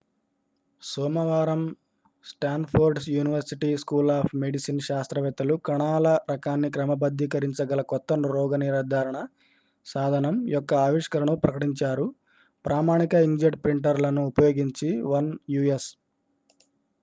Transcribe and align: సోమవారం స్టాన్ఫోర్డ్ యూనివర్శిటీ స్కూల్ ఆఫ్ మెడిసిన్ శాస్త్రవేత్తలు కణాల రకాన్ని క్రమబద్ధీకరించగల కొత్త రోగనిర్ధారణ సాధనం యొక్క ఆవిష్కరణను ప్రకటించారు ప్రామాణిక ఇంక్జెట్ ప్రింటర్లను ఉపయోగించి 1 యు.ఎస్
సోమవారం 0.81 1.59
స్టాన్ఫోర్డ్ 2.25 2.99
యూనివర్శిటీ 3.09 3.69
స్కూల్ 3.77 4.09
ఆఫ్ 4.11 4.31
మెడిసిన్ 4.35 4.79
శాస్త్రవేత్తలు 4.79 5.55
కణాల 5.67 6.07
రకాన్ని 6.31 6.69
క్రమబద్ధీకరించగల 6.69 7.83
కొత్త 7.91 8.17
రోగనిర్ధారణ 8.33 9.19
సాధనం 9.85 10.37
యొక్క 10.47 10.73
ఆవిష్కరణను 10.87 11.37
ప్రకటించారు 11.45 12.07
ప్రామాణిక 12.65 13.13
ఇంక్జెట్ 13.27 13.59
ప్రింటర్లను 13.63 14.23
ఉపయోగించి 14.25 14.91
1 15.15 15.31
యు.ఎస్ 15.49 15.89